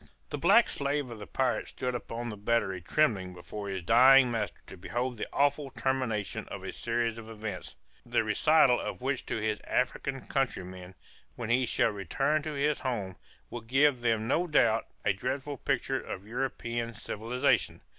The 0.31 0.37
black 0.39 0.67
slave 0.67 1.11
of 1.11 1.19
the 1.19 1.27
pirate 1.27 1.67
stood 1.67 1.93
upon 1.93 2.29
the 2.29 2.35
battery 2.35 2.81
trembling 2.81 3.35
before 3.35 3.69
his 3.69 3.83
dying 3.83 4.31
master 4.31 4.57
to 4.65 4.75
behold 4.75 5.15
the 5.17 5.27
awful 5.31 5.69
termination 5.69 6.47
of 6.47 6.63
a 6.63 6.71
series 6.71 7.19
of 7.19 7.29
events, 7.29 7.75
the 8.03 8.23
recital 8.23 8.79
of 8.79 9.01
which 9.01 9.27
to 9.27 9.37
his 9.37 9.61
African 9.63 10.21
countrymen, 10.25 10.95
when 11.35 11.51
he 11.51 11.67
shall 11.67 11.91
return 11.91 12.41
to 12.41 12.53
his 12.53 12.79
home, 12.79 13.15
will 13.51 13.61
give 13.61 14.01
them 14.01 14.27
no 14.27 14.47
doubt, 14.47 14.87
a 15.05 15.13
dreadful 15.13 15.57
picture 15.57 16.01
of 16.01 16.25
European 16.25 16.95
civilization. 16.95 17.81